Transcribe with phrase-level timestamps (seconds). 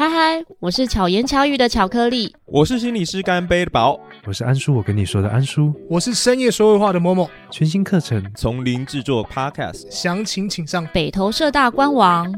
[0.00, 7.28] 嗨嗨，我是巧言巧语的巧克力，我是心理师干杯的宝，我是安叔，我跟你说的安叔，我是深夜说会话的某某。
[7.50, 12.32] 全新课程从零制作 Podcast，详情请上北投社大官网。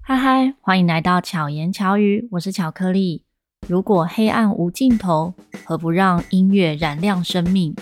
[0.00, 3.22] 嗨嗨，欢迎来到巧言巧语，我是巧克力。
[3.68, 5.34] 如果黑暗无尽头，
[5.64, 7.76] 何不让音乐燃亮生命？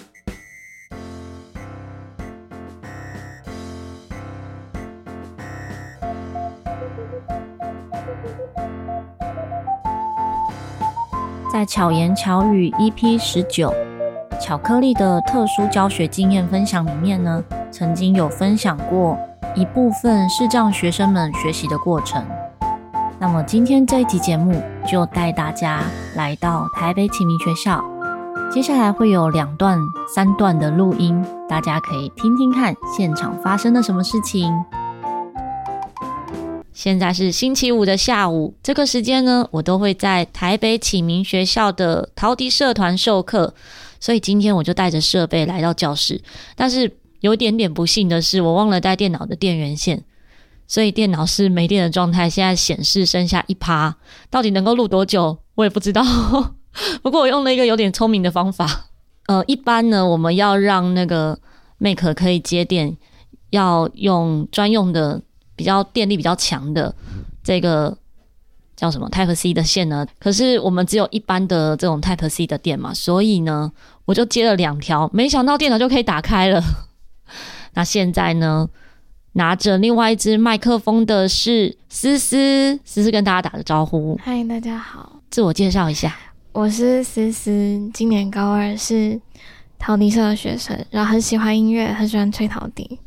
[11.60, 13.70] 在巧言巧语 EP 十九，
[14.40, 19.18] 巧克力的特殊教学经验分享里面呢，曾经有分享过
[19.54, 22.24] 一部分视障学生们学习的过程。
[23.18, 25.82] 那么今天这一集节目就带大家
[26.16, 27.84] 来到台北启明学校，
[28.50, 29.78] 接下来会有两段、
[30.14, 34.50] 三段的录音，大家可以听听看现场发生了什么事情。
[36.80, 43.52] 现在是星期五的下午，这个时间呢，我都会在台北启明学校的陶笛社团授课，
[44.00, 46.22] 所以今天我就带着设备来到教室。
[46.56, 46.90] 但是
[47.20, 50.02] 有点点不幸的是，我忘了带电脑的电源线，
[50.66, 52.30] 所以电脑是没电的状态。
[52.30, 53.94] 现在显示剩下一趴，
[54.30, 56.02] 到底能够录多久，我也不知道。
[57.04, 58.86] 不过我用了一个有点聪明的方法，
[59.26, 61.38] 呃，一般呢，我们要让那个
[61.76, 62.96] Mac 可以接电，
[63.50, 65.20] 要用专用的。
[65.60, 66.94] 比较电力比较强的
[67.44, 67.94] 这个
[68.74, 70.06] 叫什么 Type C 的线呢？
[70.18, 73.70] 可是我们只有一般的这种 Type C 的电嘛，所以呢，
[74.06, 76.62] 我就接了两条，没想到电脑就可以打开了。
[77.76, 78.66] 那现在呢，
[79.32, 84.18] 拿着另外一支麦克风的是思思，思思跟大家打个招呼。
[84.24, 86.16] 嗨，大家好，自我介绍一下，
[86.52, 87.50] 我是思思，
[87.92, 89.20] 今年高二，是
[89.78, 92.98] 陶笛社的学生，然后很喜欢音乐，很喜欢吹陶笛。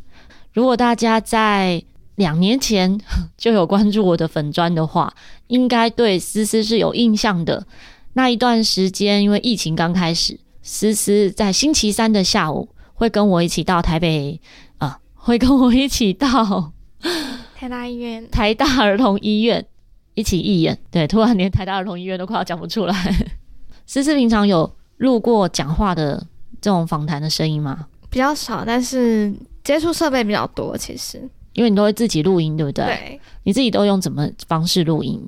[0.54, 1.84] 如果大家在
[2.16, 3.00] 两年前
[3.38, 5.14] 就有关注我的粉砖的话，
[5.47, 7.66] 应该对思思是有印象的。
[8.14, 14.39] 那一段时间，因为疫情刚开始，思思在星期三的下午会跟我一起到台北，
[14.77, 16.71] 啊，会跟我一起到
[17.55, 19.65] 台大医院、台大儿童医院
[20.14, 20.77] 一起义演。
[20.92, 22.93] 对，突然连台大儿童医院都快要讲不出来。
[23.88, 26.23] 思思平常有录过讲话的
[26.61, 27.88] 这种访谈的声音吗？
[28.11, 29.33] 比较少，但是
[29.64, 31.27] 接触设备比较多，其实。
[31.53, 32.86] 因为你都会自己录音，对不对？
[32.86, 33.19] 对。
[33.43, 35.21] 你自己都用怎么方式录音？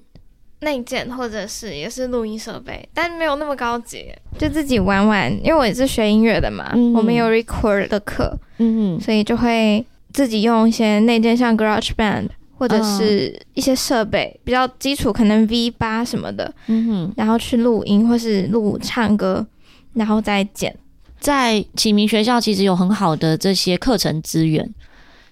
[0.62, 4.08] 内建或者是也是录音设备，但没有那么高级，
[4.40, 5.32] 就自己玩玩。
[5.44, 19.46] 因为我也是学音乐的嘛，嗯、我们有 record 的课，嗯嗯，所以就会自己用一些内建，像 GarageBand 或者是一些设备、嗯、比较基础，可能 V 八什么的，嗯哼，然后去录音或是录唱歌，
[19.94, 20.76] 然后再剪。
[21.20, 24.74] 在启明学校其实有很好的这些课程资源。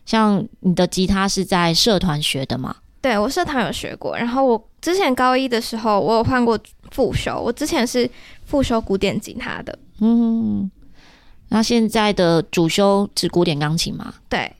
[0.06, 2.76] 像你的吉他是在社团学的吗？
[3.02, 6.58] 对，我社团有学过，然后我之前高一的时候我有换过
[6.92, 8.10] 副修，我之前是
[8.46, 9.78] 副修古典吉他的。
[10.00, 10.72] 嗯，
[11.50, 14.14] 那现在的主修是古典钢琴嘛？
[14.30, 14.52] 对，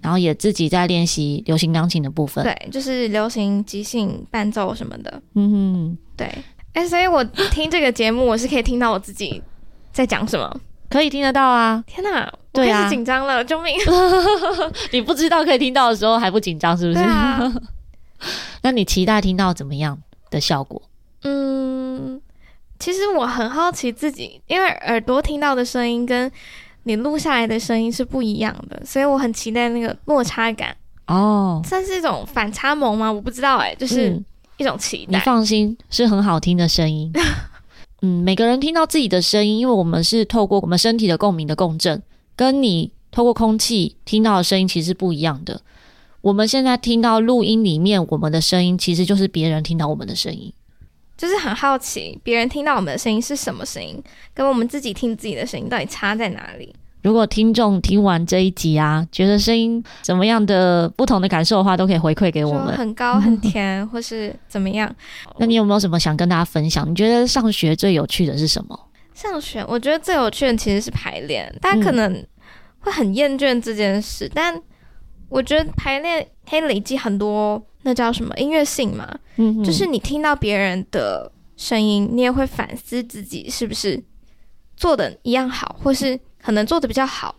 [0.00, 2.42] 然后也自己在练习流行钢琴的部分。
[2.42, 5.22] 对，就是流行即兴伴奏什么的。
[5.34, 6.26] 嗯哼，对。
[6.74, 9.42] 哎、欸，所以我听这个节目，我是可以听到我自己
[9.92, 10.60] 在讲什么。
[10.88, 11.84] 可以听得到啊！
[11.86, 13.74] 天哪，我开始紧张了，救命！
[14.92, 17.00] 你不知道可以听到的时候还不紧张是不是？
[17.00, 17.52] 啊、
[18.62, 19.98] 那你期待听到怎么样
[20.30, 20.80] 的效果？
[21.24, 22.20] 嗯，
[22.78, 26.30] 其实我很好奇自己，因为耳朵听到的声音跟
[26.82, 30.76] 你录下来的声音是不一样的，所以我很期待那个落差感。
[31.06, 33.10] 哦，算是一种反差萌吗？
[33.10, 34.20] 我不知道哎、欸，就是
[34.56, 35.12] 一种期待。
[35.12, 37.12] 嗯、你放心，是很好听的声音。
[38.02, 42.02] 嗯，每个人听到自己的声音，因为我们是透过我们身体的共鸣的共振，
[42.36, 45.60] 跟你透过空气听到的声音其实不一样的。
[46.20, 50.52] 我们现在听到录音里面我们的声音，其实就是别人听到我们的声音。
[51.16, 54.02] 就是很好奇，别人听到我们的声音是什么声音，
[54.34, 56.74] 跟我们自己听自己的声音到底差在哪里？
[57.02, 62.76] 如果听众听完这一集啊，觉得声音怎么样的不同的感受的话，都可以回馈给我们。
[62.76, 64.92] 很高很甜，或是怎么样？
[65.38, 66.88] 那你有没有什么想跟大家分享？
[66.88, 68.78] 你觉得上学最有趣的是什么？
[69.22, 71.54] 上学，我觉得最有趣的其实是排练。
[71.60, 72.26] 大家可能
[72.80, 74.62] 会很厌倦这件事，嗯、但
[75.28, 79.08] 我觉得排练可以累积很多，那叫什么音乐性嘛？
[79.36, 84.02] 嗯，就是你听到别人的声音，你也会反思自己是不是
[84.76, 86.18] 做的一样好，或是。
[86.44, 87.32] 可能做的比较好，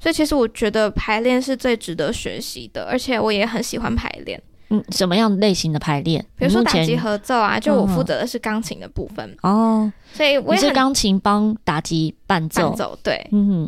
[0.00, 4.42] 所以其实我觉得排练是最值得学习的，而且我也很喜欢排练。
[4.68, 6.24] 嗯，什么样类型的排练？
[6.36, 12.68] 比如说打击合奏啊，就我负责的是钢琴的部分哦，所以我也是钢琴帮打击伴奏。
[12.68, 13.16] 伴奏对，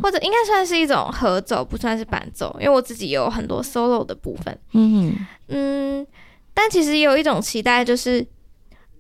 [0.03, 4.59] 或者应该算是一种合奏，不算是伴奏，因为我自己有很多 solo 的部分。
[4.73, 6.07] 嗯哼，嗯，
[6.53, 8.27] 但但其实也有一种期待，就是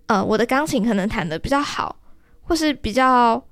[0.07, 1.95] 呃，我的钢琴可能弹的比较好，
[2.41, 3.45] 或是比较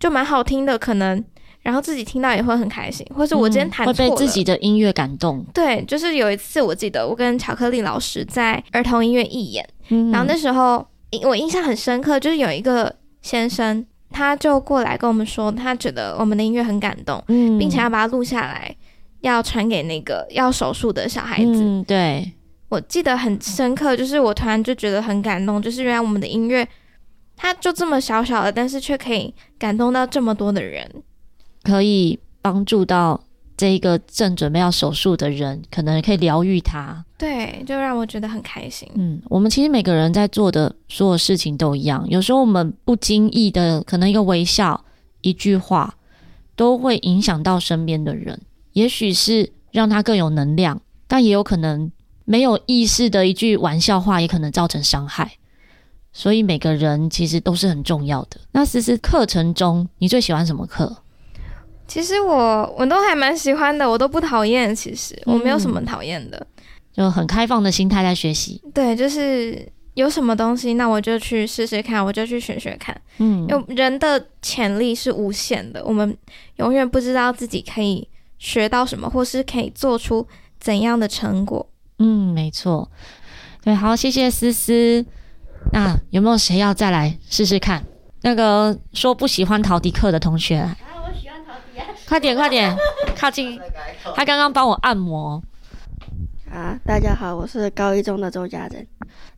[0.00, 1.22] 就蛮好听的，可能
[1.62, 5.44] 然后自己听到也会很开心，或是我今天弹错、嗯、会被自己的音乐感动。
[5.52, 10.86] 对，就是有一次我记得我跟巧克力老师在儿童音乐义演，嗯、然后那时候
[11.24, 13.86] 我印象很深刻，就是有一个先生。
[14.10, 18.74] 他就过来跟我们说，他觉得我们的音乐很感动，嗯，并且要把它录下来，
[19.20, 21.62] 要传给那个要手术的小孩子。
[21.62, 22.32] 嗯，对，
[22.70, 26.66] 我记得很深刻，就是我突然就觉得很感动，就是原来我们的音乐，
[27.36, 30.90] 它就这么小小的，但是却可以感动到这么多的人，
[31.68, 33.20] 可以帮助到。
[33.58, 38.88] 这一个正准备要手术的人，可能可以疗愈他，对，就让我觉得很开心。
[38.94, 44.84] 嗯，我们其实每个人在做的所有事情都一样，有时候我们不经意的，可能一个微笑、
[45.22, 45.92] 一句话，
[46.54, 48.40] 都会影响到身边的人。
[48.74, 51.90] 也许是让他更有能量，但也有可能
[52.24, 55.32] 没有意识的一句玩笑话，也可能造成伤害。
[56.12, 58.38] 所以每个人其实都是很重要的。
[58.52, 60.98] 那思思，课程中你最喜欢什么课？
[61.88, 64.76] 其实我我都还蛮喜欢的，我都不讨厌。
[64.76, 66.62] 其实我没有什么讨厌的，嗯，
[66.92, 68.62] 就很开放的心态在学习。
[68.74, 72.94] 对，就是有什么东西，那我就去试试看，我就去学学看。
[73.16, 76.16] 嗯，因为人的潜力是无限的，我们
[76.56, 78.06] 永远不知道自己可以
[78.38, 80.28] 学到什么，或是可以做出
[80.60, 81.66] 怎样的成果。
[81.98, 82.88] 嗯，没错。
[83.64, 85.04] 对，好，谢谢思思。
[85.72, 87.82] 那有没有谁要再来试试看？
[88.22, 90.68] 那个说不喜欢陶笛课的同学。
[92.08, 92.74] 快点，快点，
[93.14, 93.60] 靠近！
[94.16, 95.42] 他刚刚帮我按摩。
[96.50, 98.86] 啊，大家好，我是高一中的周家珍。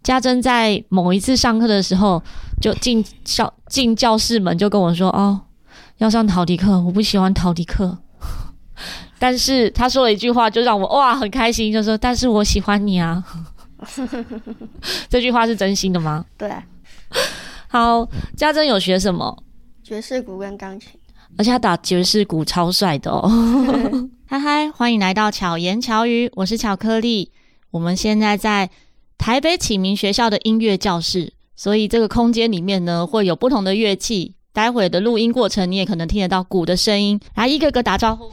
[0.04, 2.22] 家珍在某一次上课的时候，
[2.62, 5.40] 就进校进教室门就跟我说：“哦，
[5.98, 7.98] 要上陶笛课，我不喜欢陶笛课。
[9.18, 13.24] ”但是他说了一句话，就让我哇很开心，就说：“但是我喜欢你啊。
[15.10, 16.24] ”这句话是真心的吗？
[16.38, 16.48] 对。
[17.66, 19.42] 好，家珍有学什么？
[19.82, 20.99] 爵士鼓跟钢琴。
[21.38, 23.30] 而且他打爵士鼓超帅的哦！
[24.26, 27.32] 嗨嗨，欢迎来到巧言巧语，我是巧克力。
[27.70, 28.68] 我们现在在
[29.16, 34.34] 台北启明学校的音乐教室，所以这个空间里面呢会有不同的乐器。
[34.52, 37.18] 待会的录音过程，你也可能听得到鼓的声音。
[37.36, 38.30] 来，一个个打招呼。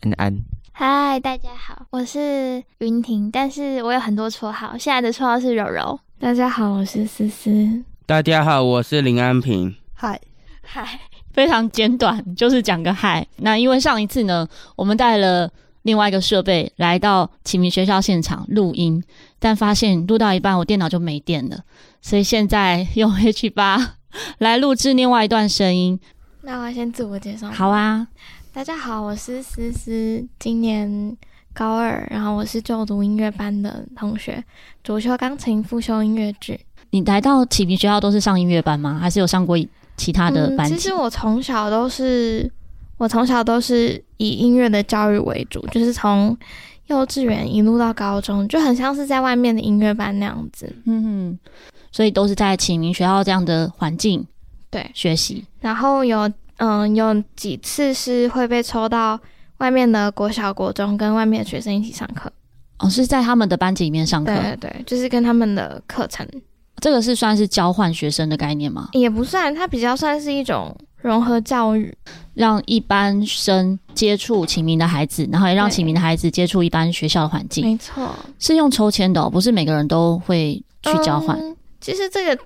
[0.00, 0.38] 安安，
[0.72, 5.98] 嗨，大家好，我是云婷，但是我有很多绰号，现在的绰号是柔柔。
[6.18, 7.84] 大家好，我是思思。
[8.04, 9.74] 大家好，我是林安平。
[9.94, 10.20] 嗨，
[10.62, 11.00] 嗨。
[11.36, 13.24] 非常简短，就是讲个嗨。
[13.36, 15.52] 那因为上一次呢，我们带了
[15.82, 19.04] 另外一个设备来到启明学校现场录音，
[19.38, 21.58] 但发现录到一半，我电脑就没电了，
[22.00, 23.96] 所以现在用 H 八
[24.38, 26.00] 来录制另外一段声音。
[26.40, 27.50] 那我先自我介绍。
[27.50, 28.08] 好啊，
[28.54, 31.14] 大家好，我是思思，今年
[31.52, 34.42] 高二，然后我是就读音乐班的同学，
[34.82, 36.58] 主修钢琴，副修音乐剧。
[36.92, 38.98] 你来到启明学校都是上音乐班吗？
[38.98, 39.58] 还是有上过？
[39.96, 42.50] 其他的班级，嗯，其实我从小都是，
[42.98, 46.36] 我从小都是以音乐的教育为主，就是从
[46.86, 50.72] 幼稚园一路到高中，就很像是在外面的音乐班那样子。
[50.84, 51.38] 嗯哼，
[51.90, 54.24] 所以都是在启明学校这样的环境
[54.70, 55.44] 对学习。
[55.60, 59.18] 然后有嗯有几次是会被抽到
[59.58, 62.30] 外面的国小、国中跟外面的学生一起上课。
[62.78, 64.32] 哦，是在他们的班级里面上课。
[64.32, 66.26] 对对对，就是跟他们的课程。
[66.80, 68.90] 这个是算是交换学生的概念吗？
[68.92, 71.92] 也不算，它比较算是一种融合教育，
[72.34, 77.64] 让一般生接触启明的孩子，然后也让启明的孩子接触一般学校的环境。
[77.64, 81.38] 没错，是用抽签的哦，不是每个人都会去交换。
[81.40, 82.38] 嗯，其实这个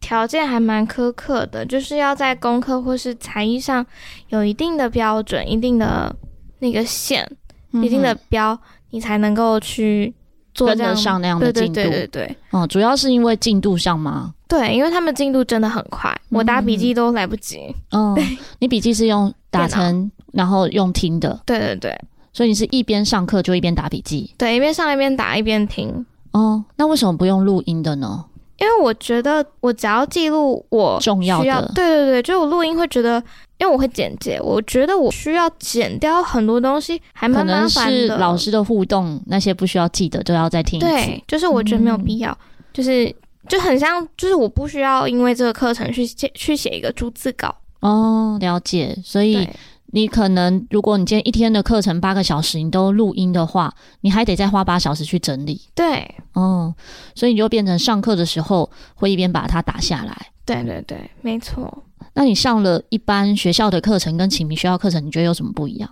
[0.00, 3.84] 条件还蛮苛刻的，就是要在功课或是才艺上
[4.28, 6.14] 有一定的标准、一定的
[6.60, 7.28] 那个线、
[7.72, 8.56] 嗯、一定的标，
[8.90, 10.14] 你才能够去。
[10.54, 14.34] 跟得上那样的进度，对对对对，哦、嗯，主要是因为进度上吗？
[14.46, 17.74] 对，因为他们进度真的很快，嗯、我打笔记都来不及。
[17.90, 18.14] 嗯，
[18.58, 21.40] 你笔记是用打成，然后用听的？
[21.46, 22.00] 对对对，
[22.32, 24.30] 所以你是一边上课就一边打笔记？
[24.36, 26.04] 对，一边上一边打一边听。
[26.32, 28.24] 哦，那为什么不用录音的呢？
[28.62, 33.22] 因为我觉得我只要记录我重要的，对对对，就我录音会觉得。
[33.58, 38.18] 因为我会剪接，我觉得我需要剪掉很多东西，还蛮麻烦的。
[38.18, 40.88] 老师的互动，那些不需要记得都要再听一次。
[40.88, 43.14] 对，就是我觉得没有必要，嗯、就是
[43.48, 47.54] 就很像，就是我不需要因为这个课程去去写一个逐字稿。
[47.82, 48.98] 哦，了解。
[49.04, 49.48] 所以
[49.94, 55.60] 你可能，如果你今天一天的课程八个小时，你都录音的话，你还得再花八小时去整理。
[55.74, 56.74] 对，哦，
[57.14, 60.28] 所以你就变成上课的时候会一边把它打下来。
[60.44, 61.84] 对对对，没错。
[62.14, 65.88] 那你上了一般学校的课程跟启明学校课程，你觉得有什么不一样？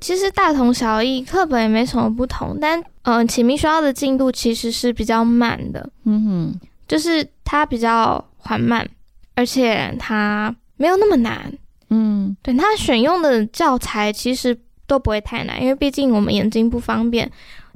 [0.00, 8.88] 其实大同小异，课本也没什么不同，但嗯、呃，启明学校的进度其实是比较慢的，嗯哼，就是它比较缓慢，
[9.34, 11.52] 而且它没有那么难，
[11.92, 17.30] 嗯，对，他选用的教材其实都不会太难，因为毕竟我们眼睛不方便，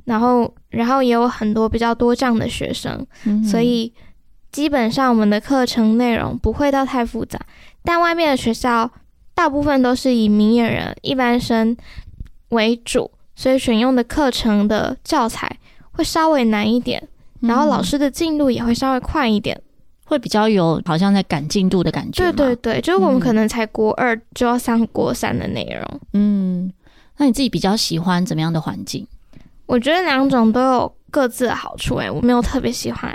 [0.04, 3.92] 然后然后也有很多比较多障的学生，嗯、所以
[4.50, 7.38] 基本上我们的课程内容不会到太复杂，
[7.84, 8.90] 但外面的学校
[9.34, 11.76] 大部分都是以明眼人、一般生。
[12.50, 15.50] 为主，所以选用的课程的教材
[15.90, 17.02] 会稍微难一点，
[17.40, 19.60] 嗯、然后老师的进度也会稍微快一点，
[20.06, 22.22] 会比较有好像在赶进度的感觉。
[22.22, 26.00] 对对对，就是我们可能才国二就要上国三的内容。
[26.14, 26.72] 嗯，
[27.18, 29.06] 那你自己比较喜欢怎么样的环境？
[29.66, 33.12] 我觉得两种都有各自的好处，哎，我没有特别喜欢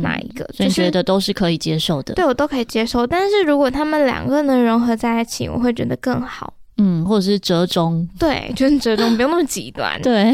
[0.00, 2.04] 哪一个，嗯、所以觉得都是可以接受的。
[2.04, 6.54] 就是、对我都可以接受，但是如果他们两个能融合在一起，我会觉得更好。
[6.78, 10.00] 嗯，或者是折中，对，就是折中， 不用那么极端。
[10.00, 10.32] 对，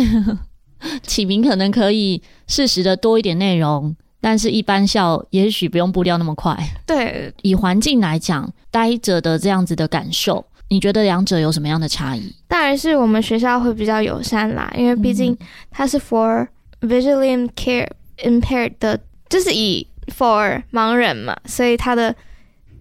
[1.02, 6.56] 启明可能可以适时的多一点内容，但是一般校也许不用步调那么快。
[6.86, 12.34] 对，以环境来讲，待着的这样子的感受，你觉得两者有什么样的差异？
[12.46, 15.36] 当然是我们学校会比较友善啦，因为毕竟
[15.70, 16.46] 它是 for
[16.80, 17.48] visually
[18.18, 18.98] impaired 的，
[19.28, 22.14] 就是以 for 盲人嘛，所以它的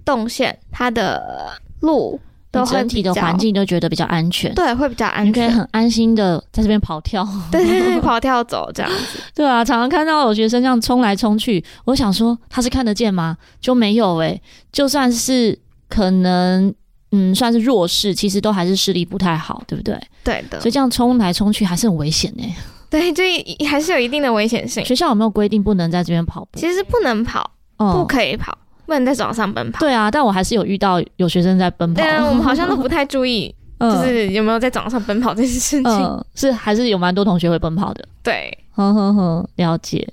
[0.04, 1.52] 动线、它的
[1.82, 2.20] 路。
[2.52, 13.38] 整体的环境都觉得比较安全，对，会比较安全，你可以很安心的在这边跑跳， 对对对，跑跳走这样子， 对啊，常常看到有学生这样冲来冲去，我想说他是看得见吗？
[13.60, 15.58] 就没有诶、欸，就算是
[15.90, 16.74] 可能
[17.12, 20.00] 嗯算是弱势，其实都还是视力不太好，对不对？
[20.24, 22.56] 对的，所以这样冲来冲去还是很危险诶、欸。
[22.90, 23.22] 对，就
[23.68, 24.84] 还是有一定的危险性。
[24.86, 26.58] 学校有没有规定不能在这边跑步？
[26.58, 28.58] 其实不能跑，嗯、不可以跑。
[28.88, 29.82] 不能在早上奔跑。
[29.82, 32.02] 对啊，但我还是有遇到有学生在奔跑。
[32.02, 35.84] 对啊， 我们好像都不太注意，就是有没有在早上奔跑这件事情。
[35.84, 38.04] 嗯，是还是有蛮多同学会奔跑的。
[38.24, 40.08] 对，呵呵呵，了解。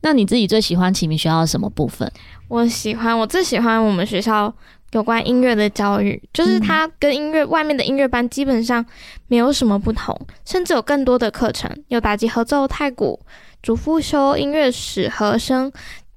[0.00, 2.10] 那你自己最喜欢启明学校的什么部分？
[2.48, 4.52] 我喜欢，我最喜欢我们学校
[4.92, 8.84] 有关音乐的教育，就是它跟音乐外面的音乐班基本上
[9.28, 13.20] 没有什么不同，甚至有更多的课程，有打击合奏、太鼓、
[13.62, 15.70] 主副修、音乐史、和声。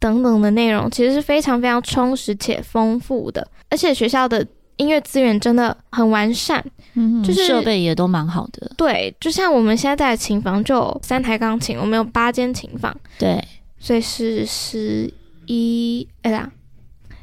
[0.06, 4.46] 等等的内容其实是非常非常充实且丰富的，而且学校的
[4.78, 8.72] 音乐资源真的很完善，嗯，就是设备也都蛮好的。
[8.78, 13.44] 对，就像我们现在在的琴房就有三台钢琴，我们有八间琴房，对，
[13.80, 15.12] 所以是十
[15.48, 16.52] 一哎呀，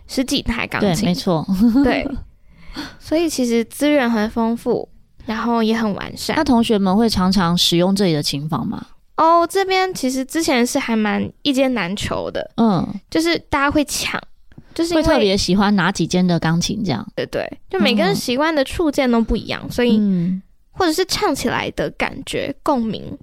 [0.08, 1.46] 十几台钢琴，对，没错，
[1.84, 2.04] 对，
[2.98, 4.88] 所以其实资源很丰富，
[5.24, 6.34] 然后也很完善。
[6.36, 8.84] 那同学们会常常使用这里的琴房吗？
[9.16, 14.20] 哦，oh, 这边其实之前是还蛮一间难求的，嗯，就是大家会抢，
[14.74, 23.16] 就是会特别喜欢哪几间的钢琴这样，对对，就每个人习惯的触键都不一样，嗯、所以、嗯、或者是唱起来的感觉共鸣，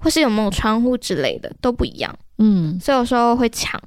[0.00, 3.80] 或是有没有窗户之类的都不一样，嗯，所以有时候会抢，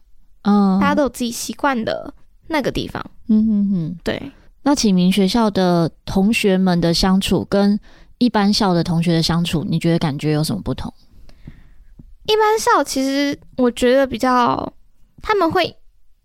[0.44, 2.14] 嗯，大家都有自己习惯的
[2.48, 4.32] 那个地方，嗯哼哼，对。
[4.64, 7.80] 那启明学校的同学们的相处跟
[8.18, 10.94] 一般校的同学的相处，你觉得感觉有什么不同？
[12.30, 14.72] 一般校其实我觉得比较，
[15.20, 15.76] 他们会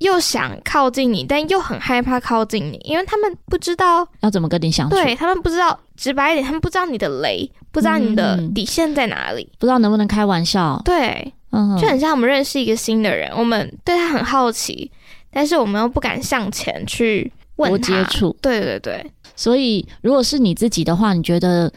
[0.00, 4.94] 又想靠近你，但又很害怕靠近你，因为他们不知道要怎么跟你相处。
[4.94, 10.78] 对，他们不知道，直白一点，他们不知道你的雷，不知道你的底线在哪里，嗯、不知道能不能开玩笑。
[10.84, 14.92] 对，嗯，就很像我们认识一个新的人，我们对他很好奇，
[15.30, 18.36] 但是我们又不敢向前去问他，多接触。
[18.42, 21.72] 对对对，所以如果是你自己的话，你觉得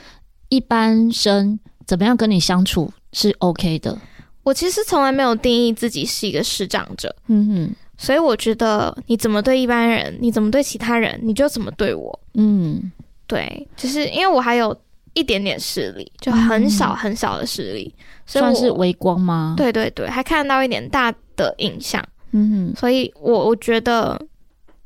[0.49, 3.97] 一般生怎么样跟你相处是 OK 的？
[4.47, 12.89] 我其实从来没有定义自己是一个视障者，嗯哼，所以我觉得你怎么对一般人，你怎么对其他人，你就怎么对我，嗯，
[13.27, 14.73] 对，就是因为我还有
[15.15, 19.53] 一点点视力，就很少很少的视力，嗯、所以算是微光吗？
[19.57, 22.01] 对对对，还看到一点大的影像，
[22.31, 24.17] 嗯哼，所以我我觉得，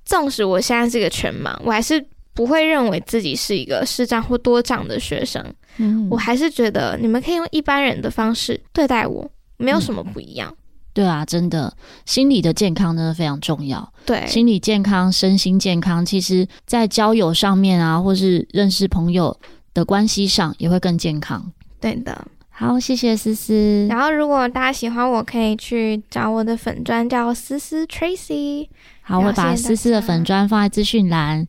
[0.06, 2.04] 纵使我现在是一个全盲，我还是
[2.34, 5.46] 不会认为自己是一个视障或多障的学生，
[5.78, 9.30] 嗯，我还是觉得你们可以用一般人的方式对待我。
[9.62, 10.58] 没有什么不一样，嗯，
[10.94, 11.74] 对啊，真的，
[12.06, 13.94] 心理的健康真的非常重要。
[14.06, 19.38] 对，心理健康、身心健康，其实在交友上面啊，或是认识朋友
[19.74, 21.52] 的关系上，也会更健康。
[21.80, 23.88] 对的，好，谢谢思思。
[23.90, 28.68] 然后，如果大家喜欢我，可以去找我的粉专，叫思思 Tracy。
[29.02, 31.48] 好，我会把思思的粉专放在资讯栏。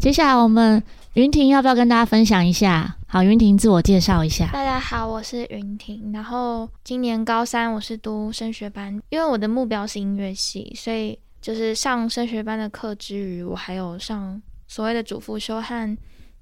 [0.00, 0.82] 接下来，我们
[1.14, 2.96] 云婷要不要跟大家分享一下？
[3.12, 4.48] 好，云婷自我介绍一下。
[4.54, 15.98] 大家好，我是云婷，然后今年高三，我是读升学班，因为我的目标是音乐系，所以就是上升学班的课之余，我还有上所谓的主副修和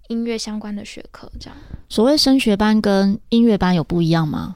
[0.07, 1.59] 音乐相关的学科，这样。
[1.89, 4.55] 所谓升学班跟音乐班有不一样吗？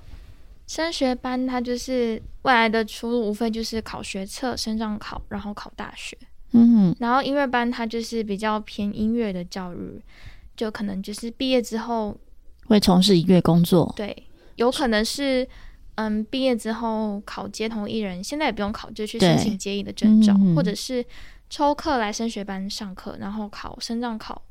[0.69, 6.17] 升学班它就是未来的出路，无非就是考学测、升上考，然后考大学。
[6.53, 10.01] 嗯哼，然后音乐班它就是比较偏音乐的教育，
[10.57, 12.17] 就可能就是毕业之后
[12.67, 13.93] 会从事音乐工作。
[13.97, 15.47] 对，有可能是
[15.97, 21.05] 嗯，毕业之后考街头艺人，现在也不用考，就去申请街艺的证照，嗯，或者是
[21.49, 24.43] 抽课来升学班上课，然后考升障考。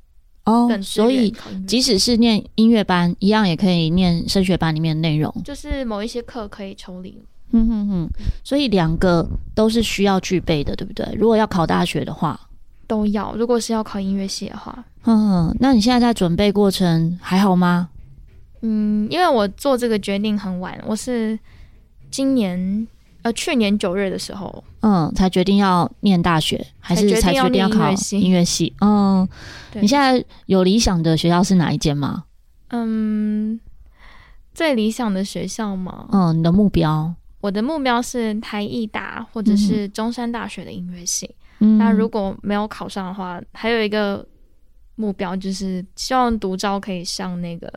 [0.46, 1.34] 哦，所以
[1.66, 7.24] 即使是念音乐班，一样也可以念升学班里面的内容，就是某一些课可以抽离。
[7.52, 8.10] 嗯哼哼，
[8.44, 11.08] 所以两个都是需要具备的，对不对？
[11.16, 12.38] 如果要考大学的话，
[12.88, 13.36] 都要。
[13.36, 17.90] 如果是要考音乐系的话，嗯，那你现在在准备过程还好吗？
[18.62, 21.38] 嗯，因为我做这个决定很晚，我是
[22.10, 22.88] 今年
[23.24, 28.74] 呃去年九月的时候，嗯，才决定要念大学，还是才决定要考音乐系？
[28.80, 29.28] 嗯，
[29.74, 32.24] 你现在有理想的学校是哪一间吗？
[32.70, 33.60] 嗯，
[34.54, 36.08] 最理想的学校吗？
[36.12, 37.14] 嗯，你的目标。
[37.42, 41.30] 我的目标是台艺大或者是中山大学的音乐系。
[41.64, 44.26] 嗯，那如果没有考上的话，还有一个
[44.96, 47.72] 目标就是希望独招可以上那个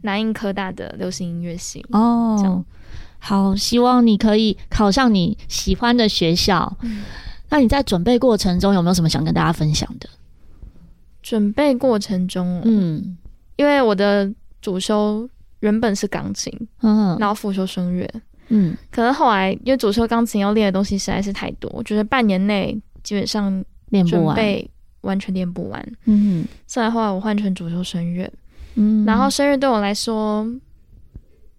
[0.00, 1.84] 南印科大的流行音乐系。
[1.90, 2.64] 哦，
[3.18, 6.76] 好，希望你可以考上你喜欢的学校。
[6.80, 7.02] 嗯，
[7.50, 10.08] 那你在准备过程中有没有什么想跟大家分享的？
[11.22, 13.16] 准备过程中，嗯，
[13.54, 14.28] 因为我的
[14.60, 15.28] 主修
[15.60, 18.08] 原本是钢琴，嗯，然后辅修声乐。
[18.48, 24.36] 嗯，可能后来因为主修钢琴要练的东西实在是太多，我觉得半年内基本上练不完，
[25.02, 25.92] 完全练不完。
[26.04, 28.30] 嗯，所以后来我换成主修声乐。
[28.74, 30.46] 嗯，然后声乐对我来说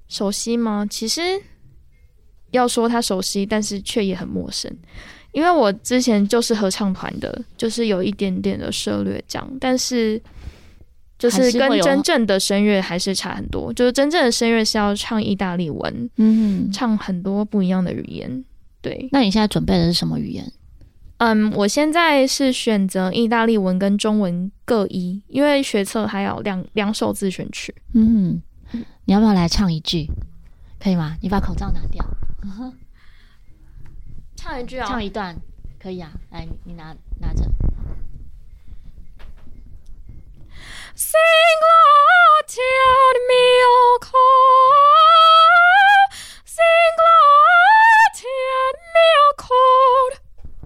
[0.08, 0.86] 熟悉吗？
[0.90, 1.22] 其实
[2.52, 4.72] 要说它熟悉，但是却也很陌生，
[5.32, 10.22] 因为我之前就是合唱团的，就是有一点点的涉略这样，但是。
[11.20, 18.44] 就是跟真正的声乐还是差很多，就是真正的声乐是要唱意大利文，嗯，唱很多不一样的语言。
[18.82, 20.52] 对，那你现在准备的是什么语言？
[21.26, 27.74] 嗯，我现在是选择意大利文跟中文各一，因为学测还有两两首自选曲。
[27.94, 28.44] 嗯，
[29.06, 30.06] 你要不要来唱一句？
[30.82, 31.16] 可以吗？
[31.22, 32.06] 你把口罩拿掉。
[34.36, 34.86] 唱一句啊？
[34.86, 35.34] 唱一段
[35.82, 36.12] 可以啊。
[36.32, 37.46] 来，你拿拿着。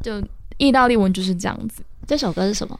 [0.03, 0.21] 就
[0.57, 1.81] 意大利文就是这样子。
[2.05, 2.79] 这首歌是什么？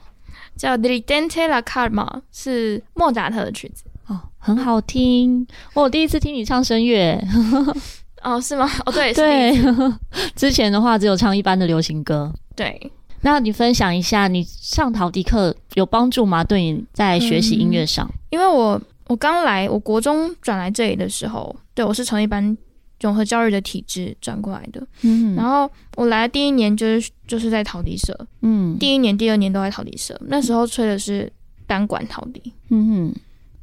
[0.56, 3.84] 叫《Ridente la Calma》，是莫扎特的曲子。
[4.06, 5.46] 哦，很好听。
[5.74, 7.22] 我第一次听你唱声乐。
[8.22, 8.68] 哦，是吗？
[8.86, 9.52] 哦，对对。
[10.34, 12.32] 之前的话只有唱一般的流行歌。
[12.56, 12.90] 对。
[13.20, 16.42] 那你分享一下，你上陶笛课有帮助吗？
[16.42, 18.08] 对你在学习音乐上？
[18.08, 22.56] 嗯，因为我我刚来，我国中转来这里的时候，对，我是从一般
[22.98, 24.86] 综合教育的体制转过来的。
[25.02, 30.18] 嗯，然后我来第一年就是就是在陶笛社，嗯，第一年、第二年都在陶笛社。
[30.26, 31.32] 那时候吹的是
[31.66, 32.52] 单管陶笛。
[32.70, 33.20] 嗯哼，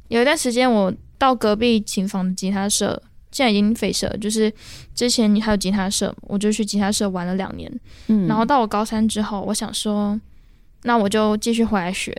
[0.08, 3.02] 有一段时间我到隔壁琴房的吉他社。
[3.32, 4.50] 现在已经废社，就是
[4.94, 7.70] 之前还有吉他社，我就去吉他社玩了两年。
[8.06, 10.18] 嗯，然后到我高三之后，我想说，
[10.84, 12.16] 那我就继续回来学。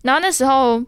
[0.00, 0.82] 然后那时候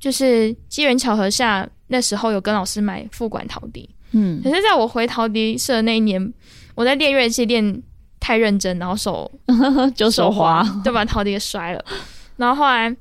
[0.00, 3.88] 就是机缘巧合下，那时候有跟老师买副管陶笛。
[4.12, 6.32] 嗯，可是在我回陶笛社那一年，
[6.74, 7.82] 我在练乐器练
[8.18, 9.30] 太认真，然后手
[9.94, 11.84] 就手滑， 就把陶笛给摔了。
[12.36, 12.94] 然后后来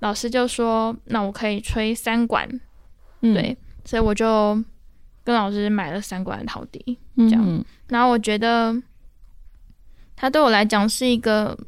[0.00, 2.48] 老师就说，那我可以吹三管。
[3.22, 4.62] 嗯，对，所以我就。
[5.26, 8.76] 跟老师买了三管的陶笛，这样，嗯，然后我觉得
[10.14, 11.58] 他对我来讲是一个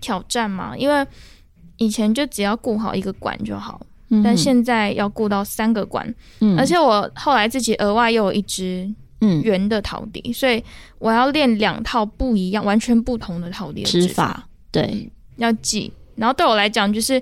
[0.00, 1.06] 挑战嘛，因为
[1.76, 3.78] 以前就只要顾好一个管就好，
[4.20, 8.88] 嗯，但现在要顾到三个关，嗯，而且我后来自己额外又有一支
[9.42, 10.62] 圆的陶笛，嗯，所以
[10.98, 15.92] 我要练两套不一样、完全不同的陶笛的指法，对，要记。
[16.16, 17.20] 然后对我来讲，就是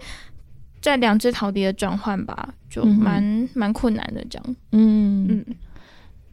[0.80, 3.22] 在两只陶笛的转换吧，就蛮
[3.54, 5.44] 蛮，嗯，困难的，这样，嗯嗯。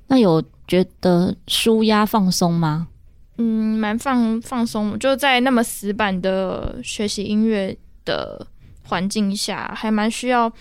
[0.08, 2.88] 那有觉得舒压放松吗？
[3.38, 8.46] 嗯，蛮放放松，就在那么死板的学习音乐的
[8.90, 10.52] 环境下，还蛮需要，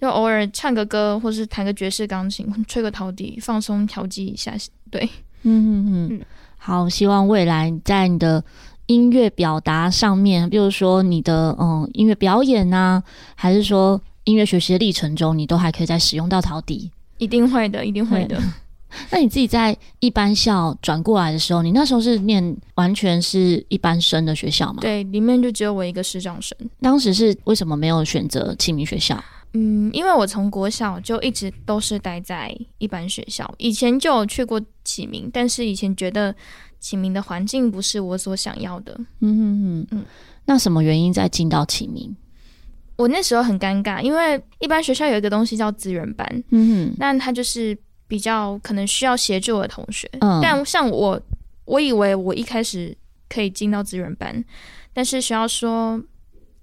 [0.00, 4.52] 就偶尔唱个歌，或是弹个爵士钢琴，吹个陶笛，放松调剂一下。
[4.90, 5.08] 对，
[5.42, 6.20] 嗯嗯嗯，
[6.58, 8.44] 好，希望未来在你的
[8.86, 13.02] 音乐表达上面，比如说你的嗯音乐表演啊，
[13.34, 16.90] 还是说音乐学习的历程中，你都还可以再使用到陶笛。
[17.18, 18.38] 一定会的，一定会的。
[19.10, 24.78] 那你自己在一般校转过来的时候，你那时候是念完全是一般生的学校吗？
[24.80, 26.56] 对，里面就只有我一个师长生。
[26.80, 29.22] 当时是为什么没有选择启明学校？
[29.54, 36.34] 嗯，因为我从国小就一直都是待在一般学校，以前就有去过启明，但是以前觉得
[36.78, 38.94] 启明的环境不是我所想要的。
[39.20, 39.40] 嗯嗯
[39.80, 40.04] 嗯嗯。
[40.44, 42.16] 那什么原因再进到启明？
[42.96, 47.76] 我那时候很尴尬，因为一般学校有一个东西叫资源班，嗯哼，但他就是。
[48.08, 51.20] 比较可能需要协助的同学，嗯，但像我，
[51.64, 52.96] 我以为我一开始
[53.28, 54.44] 可以进到资源班，
[54.92, 56.00] 但是学校说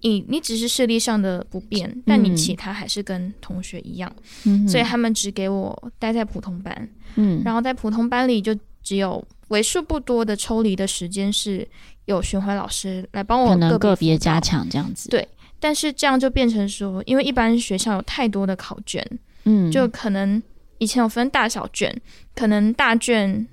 [0.02, 4.10] 你你只是视力上的不便，嗯，但你其他还是跟同学一样，
[4.46, 11.68] 嗯，所以他们只给我待在普通班，嗯，然后在普通班里就只有为数不多的抽离的时间是
[12.06, 15.28] 有巡回老师来帮我可能个别加强这样子，对，
[15.60, 19.06] 但是这样就变成说，因为一般学校有太多的考卷，
[19.44, 20.42] 嗯，就可能。
[20.84, 21.96] 以前有分大小卷，
[22.36, 23.48] 可能大卷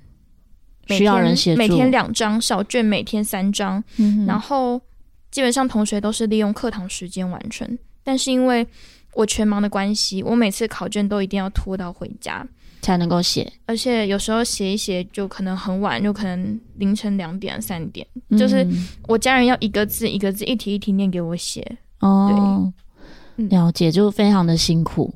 [0.87, 4.79] 需要人写，每天两张，小卷每天三张，嗯，然后
[5.31, 7.77] 基本上同学都是利用课堂时间完成。
[8.03, 8.67] 但是因为
[9.13, 12.45] 我全盲的关系，我每次考卷都一定要拖到回家
[12.81, 18.67] 才能够写，而且有时候写一写就可能很晚，就可能凌晨两点三点，嗯，就是
[19.07, 21.77] 我家人要一个字一个字一题一题念给我写。
[21.99, 22.73] 哦，
[23.37, 25.13] 对，了解，就非常的辛苦。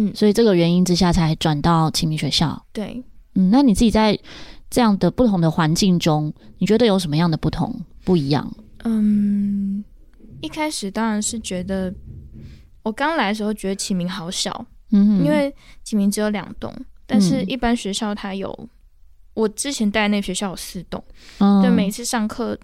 [0.00, 2.64] 嗯，所以这个原因之下才转到启明学校。
[2.72, 3.02] 对，
[3.34, 4.16] 嗯，那你自己在
[4.70, 8.48] 这样的不同的环境中，你觉得有什么样的不同不一样？
[8.84, 9.84] 嗯，
[10.40, 11.92] 一开始当然是觉得，
[12.84, 16.72] 我刚来的时候觉得启明好小，嗯，因为启明只有两栋，
[17.04, 18.68] 但是一般学校它有，嗯、
[19.34, 21.02] 我之前待那个学校有四栋，
[21.38, 22.56] 嗯，就每次上课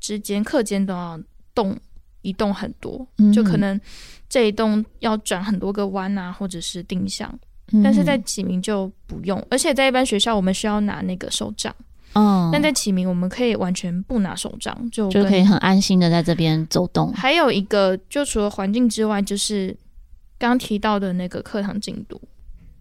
[0.00, 1.20] 之间课间都要
[1.54, 1.78] 动。
[2.22, 3.80] 移动很多，就可能
[4.28, 7.32] 这一栋要转很多个弯啊，或者是定向，
[7.72, 11.74] 嗯、但是在启明就不用，而且在一般学校我们需要拿那个手杖，
[12.14, 17.12] 嗯，但在启明我们可以完全不拿手杖，就就可以很安心的在这边走动。
[17.12, 19.76] 还有一个，就除了环境之外，就是
[20.38, 22.20] 刚提到的那个课堂进度，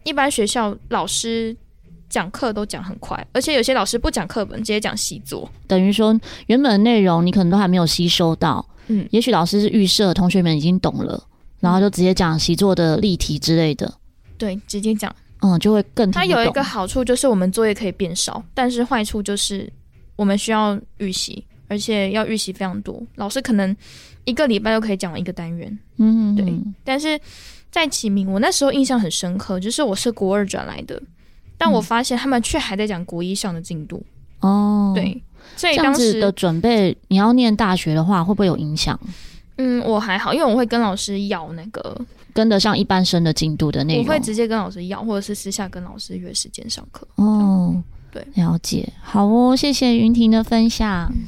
[0.04, 1.56] 一般学校老师
[2.10, 8.66] 讲课都讲很快，而且有些老师不讲课本，直接讲习作，等于说原本的内容你可能都还没有吸收到。
[8.88, 11.24] 嗯，也许老师是预设同学们已经懂了，
[11.60, 13.94] 然后就直接讲习作的例题之类的。
[14.38, 16.10] 对，直接讲，嗯，就会更。
[16.10, 19.72] 它有一个好处就是我们作业可以变少，但是坏处就是
[20.16, 23.00] 我们需要预习，而且要预习非常多。
[23.16, 23.76] 老师可能
[24.26, 25.78] 一个礼拜就可以讲完一个单元。
[25.98, 26.52] 嗯，对。
[26.84, 27.20] 但是
[27.70, 31.00] 在启明，我那时候印象很深刻，就是我是国二转来的，
[31.60, 34.04] 但我发现他们却还在讲国一上的进度。
[34.40, 35.22] 哦，对。
[35.56, 38.98] 所以当时这样子的准备，你要念大学的话，会不会有影响？
[39.58, 42.00] 嗯，我还好，因为我会跟老师要那个
[42.34, 44.06] 跟得上一般生的进度的那容。
[44.06, 47.06] 我会直接跟老师要，或者是私下跟老师约时间上课。
[47.16, 48.94] 哦，对，了解。
[49.02, 51.12] 好哦，谢谢云婷的分享。
[51.14, 51.28] 嗯。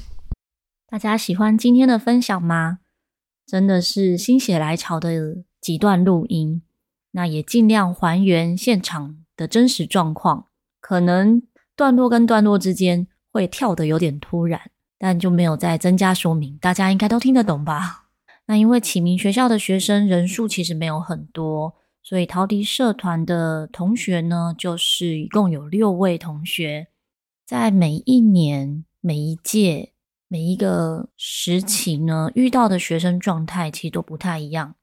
[0.89, 2.79] 大家喜欢今天的分享吗？
[3.47, 6.61] 真的是心血来潮的几段录音，
[7.11, 10.45] 那也尽量还原现场的真实状况，
[10.79, 11.41] 可能
[11.75, 13.07] 段落跟段落之间。
[13.33, 14.59] 会跳得有点突然，
[14.99, 18.09] 但就没有再增加说明，大家应该都听得懂吧？
[18.47, 21.73] 那因为启明学校的学生人数其实没有很多，
[22.03, 26.89] 所以陶笛社团的同学呢，就是一共有六位同学，
[27.45, 29.93] 在每一年、每一届、
[30.27, 34.75] 每一个时期呢，遇到的学生状态其实都不太一样。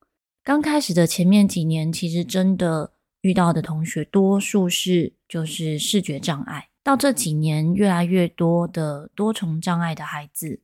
[0.43, 2.93] 刚开始的前面几年，其实真的
[3.23, 6.69] 遇到的同学，多数是就是视觉障碍。
[6.83, 10.63] 到这几年，越来越多的多重障碍的孩子，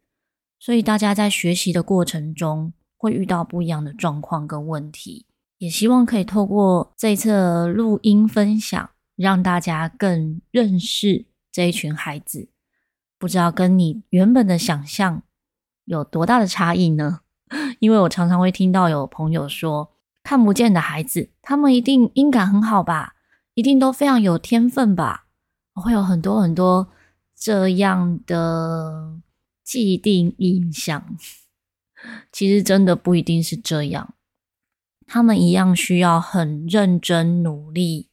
[0.59, 5.27] 所以大家在学习的过程中会遇到不一样的状况跟问题。
[5.59, 12.49] 也希望可以透过这一次录音分享，让大家更认识这一群孩子。
[13.19, 15.23] 不知道跟你原本的想象
[15.85, 17.21] 有多大的差异呢？
[17.79, 19.94] 因为我常常会听到有朋友说，
[20.25, 23.15] 看不见的孩子，他们一定音感很好吧，
[23.55, 25.27] 一定都非常有天分吧。
[25.75, 26.91] 会有很多很多
[27.37, 29.21] 这样的
[29.63, 31.17] 既定印象，
[32.33, 34.15] 其实真的不一定是这样。
[35.07, 38.09] 他们一样需要很认真努力，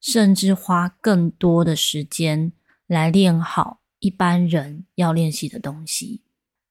[0.00, 2.52] 甚至花更多的时间
[2.86, 6.22] 来练好一般人要练习的东西。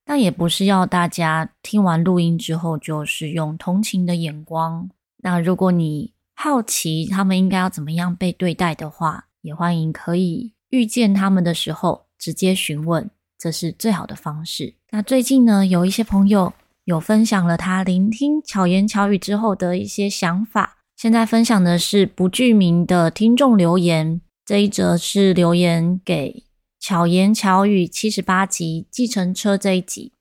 [0.05, 4.89] 但也不是要大家听完录音之后就是用同情的眼光。
[5.23, 14.75] 那如果你好奇他们应该要怎么样被对待的话，也欢迎可以遇见他们的时候直接询问，这是最好的方式。
[14.91, 20.77] 那最近呢，有一些朋友有分享了他聆听巧言巧语之后的一些想法。
[20.95, 26.43] 现在分享的是不具名的听众留言，这一则是留言给
[26.87, 30.13] 巧言巧语七十八集计程车这一集。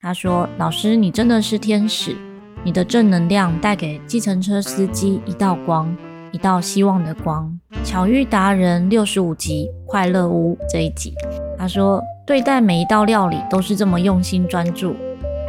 [0.00, 2.16] 他说：“老师，你真的是天使，
[2.64, 5.94] 你的正能量带给计程车司机一道光，
[6.32, 11.12] 一道希望的光。”巧遇达人六十五集快乐屋这一集，
[11.58, 14.96] 他说：“对待每一道料理都是这么用心专注，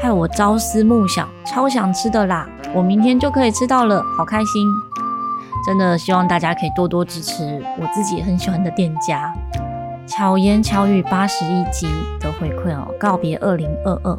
[0.01, 2.45] 害我朝思暮想，超想吃的啦！
[2.75, 4.67] 我明天就可以吃到了，好开心！
[5.65, 9.33] 真的希望大家可以多多支持我自己很喜欢的店家。”
[10.11, 11.87] 巧言巧语八十一集
[12.19, 14.13] 的回馈哦，告别二零二二。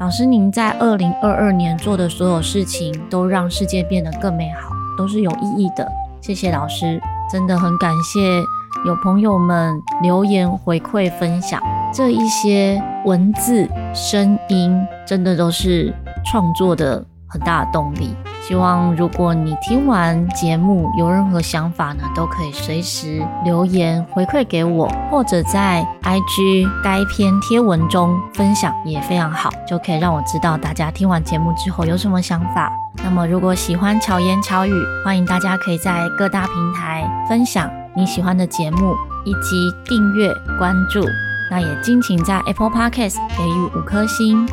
[0.00, 5.86] 老师，您在二零二二年做的所有事情，都让世界变得更美好，都是有意义的。
[6.22, 6.98] 谢谢老师，
[7.30, 8.40] 真的很感谢
[8.86, 11.60] 有朋友们留言回馈分享，
[11.92, 14.74] 这一些文字声音，
[15.06, 15.92] 真的都是
[16.24, 18.16] 创作的很大的动力。
[18.46, 32.70] 希望如果你听完节目有任何想法呢，都可以随时留言回馈给我，或者在 IG 该篇贴文中分享也非常好，就可以让我知道大家听完节目之后有什么想法。
[33.02, 34.72] 那么如果喜欢巧言巧语，
[35.04, 41.02] 欢迎大家可以在各大平台分享你喜欢的节目，以及订阅关注。
[41.50, 44.46] 那也敬请在 Apple Podcast 给予五颗星。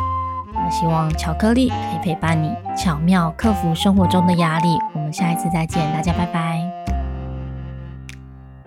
[0.71, 4.79] 希望巧克力可以陪伴你，巧妙克服生活中的压力。
[4.93, 6.70] 我们下一次再见，大家拜拜。